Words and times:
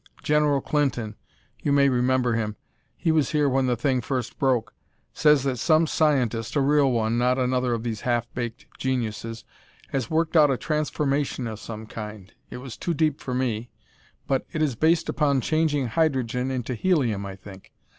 General 0.23 0.61
Clinton 0.61 1.15
you 1.61 1.71
may 1.71 1.87
remember 1.87 2.33
him; 2.33 2.55
he 2.97 3.11
was 3.11 3.33
here 3.33 3.47
when 3.47 3.67
the 3.67 3.75
thing 3.75 4.01
first 4.01 4.39
broke 4.39 4.73
says 5.13 5.43
that 5.43 5.59
some 5.59 5.85
scientist, 5.85 6.55
a 6.55 6.59
real 6.59 6.91
one, 6.91 7.19
not 7.19 7.37
another 7.37 7.71
of 7.75 7.83
these 7.83 8.01
half 8.01 8.25
baked 8.33 8.65
geniuses, 8.79 9.45
has 9.89 10.09
worked 10.09 10.35
out 10.35 10.49
a 10.49 10.57
transformation 10.57 11.45
of 11.45 11.59
some 11.59 11.85
kind. 11.85 12.33
It 12.49 12.57
was 12.57 12.77
too 12.77 12.95
deep 12.95 13.19
for 13.19 13.35
me, 13.35 13.69
but 14.25 14.47
it 14.51 14.63
is 14.63 14.73
based 14.75 15.07
upon 15.07 15.39
changing 15.39 15.89
hydrogen 15.89 16.49
into 16.49 16.73
helium, 16.73 17.23
I 17.27 17.35
think. 17.35 17.71